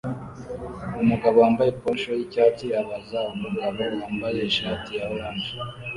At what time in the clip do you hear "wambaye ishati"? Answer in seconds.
4.03-4.89